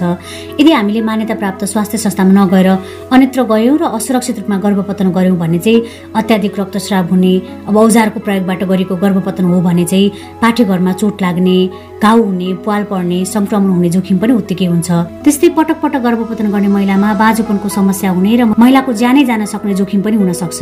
यदि 0.60 0.70
हामीले 0.72 1.00
मान्यता 1.00 1.34
प्राप्त 1.42 1.64
स्वास्थ्य 1.72 1.98
संस्थामा 2.04 2.32
नगएर 2.34 2.68
अन्यत्र 3.14 3.42
गयौँ 3.52 3.76
र 3.78 3.84
असुरक्षित 3.98 4.38
रूपमा 4.40 4.56
गर्भपतन 4.64 5.10
गऱ्यौँ 5.14 5.36
भने 5.38 5.58
चाहिँ 5.58 5.82
अत्याधिक 6.18 6.58
रक्तस्राव 6.60 7.06
हुने 7.10 7.34
अब 7.68 7.76
औजारको 7.76 8.20
प्रयोगबाट 8.26 8.60
गरेको 8.70 8.96
गर्भपतन 8.98 9.44
हो 9.46 9.60
भने 9.62 9.84
चाहिँ 9.86 10.10
पाठेघरमा 10.42 10.92
चोट 11.00 11.22
लाग्ने 11.22 11.58
घाउ 12.02 12.22
हुने 12.22 12.52
पाल 12.64 12.82
पर्ने 12.90 13.16
सङ्क्रमण 13.26 13.70
हुने 13.70 13.88
जोखिम 13.94 14.18
पनि 14.18 14.32
उत्तिकै 14.32 14.66
हुन्छ। 14.66 14.88
त्यस्तै 15.24 15.48
पटक 15.56 15.80
पटक 15.82 16.00
गर्भपतन 16.00 16.46
गर्ने 16.52 16.68
महिलामा 16.76 17.08
बाजुपनको 17.20 17.68
समस्या 17.68 18.10
हुने 18.16 18.32
र 18.40 18.44
महिलाको 18.56 18.92
ज्यानै 19.00 19.24
जान 19.28 19.44
सक्ने 19.44 19.74
जोखिम 19.80 20.00
पनि 20.00 20.16
हुन 20.16 20.32
सक्छ 20.32 20.58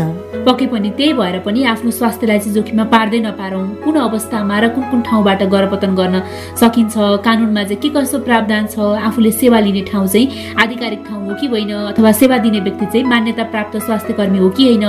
पक्कै 0.46 0.66
पनि 0.72 0.90
त्यही 0.98 1.12
भएर 1.14 1.38
पनि 1.46 1.60
आफ्नो 1.72 1.90
स्वास्थ्यलाई 1.94 2.38
चाहिँ 2.42 2.54
जोखिममा 2.54 2.84
पार्दै 2.94 3.20
नपारौँ। 3.26 3.66
कुन 3.84 3.94
अवस्थामा 4.02 4.56
र 4.58 4.68
कुन 4.74 4.84
कुन 4.90 5.00
ठाउँबाट 5.06 5.42
गर्भपतन 5.54 5.92
गर्न 5.94 6.16
सकिन्छ 6.58 6.94
कानुनमा 7.22 7.62
चाहिँ 7.62 7.80
के 7.82 7.88
कस्तो 7.94 8.18
प्रावधान 8.26 8.66
छ 8.74 8.76
आफूले 9.06 9.30
सेवा 9.38 9.58
लिने 9.62 9.82
ठाउँ 9.90 10.06
चाहिँ 10.10 10.26
आधिकारिक 10.58 11.00
ठाउँ 11.06 11.22
हो 11.28 11.34
कि 11.38 11.46
होइन 11.54 11.72
अथवा 11.94 12.12
सेवा 12.18 12.38
दिने 12.42 12.60
व्यक्ति 12.66 12.86
चाहिँ 12.92 13.06
मान्यता 13.06 13.44
प्राप्त 13.54 13.78
स्वास्थ्य 13.86 14.18
कर्मी 14.18 14.38
हो 14.42 14.50
कि 14.58 14.66
होइन 14.66 14.86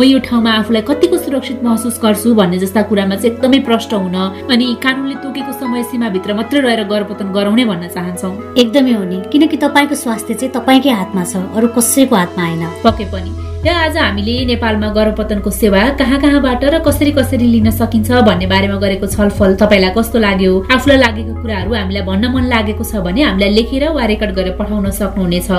म 0.00 0.08
यो 0.08 0.18
ठाउँमा 0.24 0.50
आफूलाई 0.64 0.82
कतिको 0.88 1.16
सुरक्षित 1.28 1.60
महसुस 1.60 2.00
गर्छु 2.00 2.34
भन्ने 2.40 2.58
जस्ता 2.64 2.88
कुरामा 2.88 3.20
चाहिँ 3.20 3.36
एकदमै 3.36 3.60
प्रष्ट 3.68 3.94
हुन 3.94 4.16
अनि 4.48 4.66
कानुनले 4.80 5.16
तोकेको 5.20 5.52
समय 5.60 5.88
सीमाभित्र 5.90 6.34
मात्रै 6.34 6.60
रहेर 6.60 6.82
गर्भपतन 6.84 7.28
गराउने 7.32 7.64
भन्न 7.64 7.88
चाहन्छौँ। 7.88 8.32
एकदमै 8.54 8.92
हो 8.92 9.04
नि। 9.04 9.18
किनकि 9.32 9.56
तपाईँको 9.56 9.94
स्वास्थ्य 9.94 10.34
चाहिँ 10.34 10.52
तपाईँकै 10.54 10.90
हातमा 10.90 11.24
छ 11.24 11.36
अरू 11.56 11.68
कसैको 11.76 12.16
हातमा 12.16 12.42
आएन 12.44 12.64
पक्कै 12.84 13.06
पनि। 13.12 13.30
र 13.60 13.68
आज 13.68 13.96
हामीले 13.96 14.34
नेपालमा 14.46 14.88
गर्भपतनको 14.88 15.50
सेवा 15.52 15.80
कहाँ 16.00 16.18
कहाँबाट 16.20 16.64
र 16.64 16.78
कसरी 16.80 17.10
कसरी 17.12 17.46
लिन 17.46 17.70
सकिन्छ 17.70 18.10
भन्ने 18.24 18.46
बारेमा 18.48 18.76
गरेको 18.80 19.06
छलफल 19.06 19.54
तपाईँलाई 19.60 19.92
कस्तो 19.92 20.18
लाग्यो? 20.18 20.52
आफूलाई 20.72 20.98
लागेको 20.98 21.34
कुराहरू 21.42 21.74
हामीलाई 21.74 22.02
भन्न 22.08 22.24
मन 22.32 22.44
लागेको 22.48 22.84
छ 22.84 23.04
भने 23.04 23.22
हामीलाई 23.22 23.50
लेखेर 23.52 23.84
वा 23.92 24.04
रेकर्ड 24.12 24.32
गरेर 24.32 24.56
पठाउन 24.56 24.90
सक्नुहुनेछ। 24.90 25.50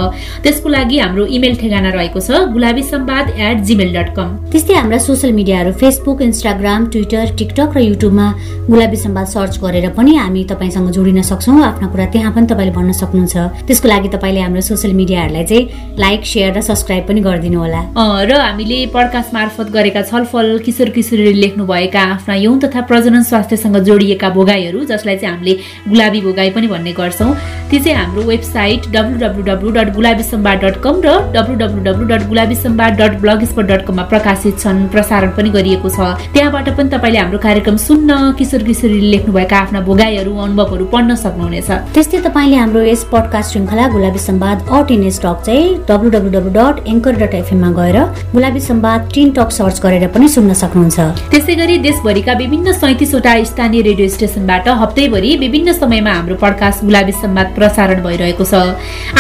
त्यसको 0.41 0.70
लागि 0.70 0.98
हाम्रो 0.98 1.25
इमेल 1.29 1.55
ठेगाना 1.62 1.89
रहेको 1.93 2.20
छ 2.20 2.41
Gulabi 2.50 2.84
Sambad 2.89 3.29
at 3.38 3.62
Gmail 3.70 3.93
dot 3.93 4.10
com 4.17 4.29
त्यस्तै 4.50 4.74
हाम्रा 4.74 4.98
सोसियल 4.98 5.34
मिडियाहरू 5.38 5.72
फेसबुक 5.77 6.22
इन्स्टाग्राम 6.22 6.89
ट्विटर 6.89 7.38
टिकटक 7.38 7.77
र 7.77 7.86
युट्युबमा 7.86 8.27
गुलाबी 8.65 8.98
सम्वाद 8.98 9.27
सर्च 9.36 9.62
गरेर 9.62 9.89
पनि 9.93 10.17
हामी 10.17 10.43
तपाईँसँग 10.50 10.89
जोडिन 10.89 11.22
सक्छौँ। 11.29 11.62
आफ्ना 11.70 11.93
कुरा 11.93 12.05
त्यहाँ 12.17 12.34
पनि 12.34 12.50
तपाईँले 12.50 12.74
भन्न 12.74 12.98
सक्नुहुन्छ। 12.98 13.38
त्यसको 13.70 13.88
लागि 13.93 14.10
तपाईँले 14.17 14.41
हाम्रो 14.41 14.65
सोसियल 14.72 14.98
मिडियाहरूलाई 14.98 15.46
चाहिँ 15.46 15.96
लाइक 16.01 16.25
सेयर 16.25 16.58
र 16.58 16.62
सब्सक्राइब 16.65 17.08
पनि 17.08 17.22
गरिदिनु 17.29 17.62
होला 17.62 17.81
र 17.93 18.33
हामीले 18.33 18.86
पडकास्ट 18.93 19.33
मार्फत 19.33 19.69
गरेका 19.71 20.01
छलफल 20.01 20.57
किशोर 20.65 20.89
किशोरीले 20.89 21.31
लेख्नुभएका 21.41 22.01
आफ्ना 22.12 22.36
यौन 22.36 22.60
तथा 22.60 22.81
प्रजनन 22.81 23.24
स्वास्थ्यसँग 23.24 23.77
जोडिएका 23.88 24.29
भोगाईहरू 24.29 24.83
जसलाई 24.91 25.17
चाहिँ 25.17 25.36
हामीले 25.36 25.53
गुलाबी 25.88 26.21
भोगाई 26.21 26.50
पनि 26.55 26.67
भन्ने 26.67 26.91
गर्छौँ। 26.93 27.33
त्यो 27.69 27.79
चाहिँ 27.83 27.98
हाम्रो 27.98 28.21
website 28.24 28.88
W 28.95 29.17
W 29.19 29.43
W 29.43 29.71
dot 29.71 29.93
Gulabi 29.95 30.24
Samba 30.24 30.53
dot 30.63 30.75
com 30.83 31.01
र 31.05 31.17
W 31.36 31.55
W 31.55 31.81
W 31.83 32.07
dot 32.07 32.27
Gulabi 32.27 32.55
Samba 32.55 32.88
dot 33.00 33.19
blog 33.21 33.43
spot 33.51 33.65
dot 33.71 33.86
कममा 33.88 34.03
प्रकाशित 34.13 34.60
छन् 34.60 34.88
प्रसारण 34.88 35.36
पनि 35.36 35.50
गरिएको 35.50 35.89
छ। 35.89 36.00
त्यहाँबाट 36.31 36.69
पनि 36.77 36.89
तपाईँले 36.95 37.19
हाम्रो 37.19 37.39
कार्यक्रम 37.48 37.77
सुन्न 37.88 38.31
किशोर 38.39 38.63
किशोरीले 38.63 39.12
लेख्नुभएका 39.12 39.57
आफ्ना 39.57 39.81
भोगाईहरू 39.89 40.38
अनुभवहरू 40.38 40.86
पढ्न 40.95 41.15
सक्नुहुनेछ। 41.25 41.69
त्यस्तै 41.91 42.24
तपाईँले 42.24 42.55
हाम्रो 42.55 42.81
यस 42.88 43.03
पडकास्ट 43.12 43.51
श्रृङ्खला 43.51 43.88
गुलाबी 43.91 44.19
सम्वाद 44.29 44.57
अट 44.79 44.91
इन 44.91 45.10
स्टक 45.19 45.43
चाहिँ 45.45 45.69
W 45.91 46.10
W 46.10 46.31
W 46.39 46.51
dot 46.60 46.88
anchor 46.88 47.19
dot 47.19 47.36
एफएममा 47.43 47.79
गएर 47.81 47.97
Gulabi 48.33 48.59
Sambad 48.61 49.09
teen 49.13 49.31
talk 49.38 49.51
search 49.51 49.81
गरेर 49.83 50.07
पनि 50.13 50.27
सुन्न 50.29 50.53
सक्नुहुन्छ। 50.61 51.00
त्यसै 51.31 51.55
गरी 51.61 51.77
देशभरिका 51.88 52.33
विभिन्न 52.41 52.71
सैतिसवटा 52.81 53.33
स्थानीय 53.51 53.81
रेडियो 53.89 54.07
स्टेसनबाट 54.15 54.67
हप्तैभरि 54.81 55.35
विभिन्न 55.43 55.73
समयमा 55.73 56.11
हाम्रो 56.13 56.35
पडकास्ट 56.43 56.83
गुलाबी 56.85 57.11
सम्वाद 57.21 57.47
प्रसारण 57.57 58.01
भइरहेको 58.03 58.45
छ। 58.45 58.53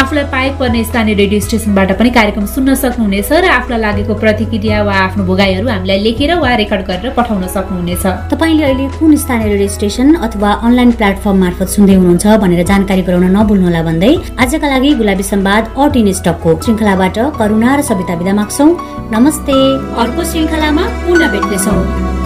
आफूलाई 0.01 0.25
पाएक 0.33 0.53
पर्ने 0.59 0.83
स्थानीय 0.83 1.15
रेडियो 1.21 1.39
स्टेसनबाट 1.47 1.91
पनि 1.99 2.09
कार्यक्रम 2.17 2.45
सुन्न 2.55 2.75
सक्नुहुनेछ 2.83 3.31
र 3.33 3.45
आफूलाई 3.57 3.79
लागेको 3.81 4.13
प्रतिक्रिया 4.23 4.77
वा 4.83 4.95
आफ्नो 5.05 5.23
भोगाईहरू 5.25 5.67
हामीलाई 5.67 5.99
लेखेर 6.05 6.31
वा 6.43 6.53
रेकर्ड 6.61 6.85
गरेर 6.89 7.11
पठाउन 7.17 7.47
सक्नुहुनेछ। 7.55 8.05
तपाईँले 8.31 8.63
अहिले 8.63 8.87
कुन 8.99 9.15
स्थानीय 9.23 9.47
रेडियो 9.53 9.69
स्टेसन 9.77 10.13
अथवा 10.27 10.49
अनलाइन 10.67 10.91
प्लेटफर्म 10.99 11.37
मार्फत 11.43 11.69
सुन्दै 11.75 11.95
हुनुहुन्छ 11.99 12.25
भनेर 12.43 12.61
जानकारी 12.71 13.01
गराउन 13.07 13.25
नभुल्नुहोला 13.37 13.81
भन्दै 13.89 14.13
आजका 14.43 14.67
लागि 14.73 14.89
गुलाबी 15.01 15.23
सम्वाद 15.31 15.63
अट 15.81 15.95
इन 16.01 16.11
स्टकको 16.19 16.51
श्रृङ्खलाबाट 16.63 17.17
करुणा 17.39 17.69
र 17.75 17.81
सविता 17.89 18.13
विदा 18.21 18.33
माग्छौँ 18.51 19.11
नमस्ते 19.11 19.53
अर्को 20.01 20.23
श्रृङ्खलामा 20.29 20.83
पुनः 21.07 21.31
भेट्नेछौँ। 21.31 22.20